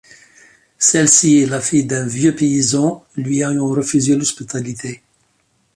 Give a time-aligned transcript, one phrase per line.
[0.79, 5.03] Celle-ci est la fille d'un vieux paysan lui ayant refusé l'hospitalité.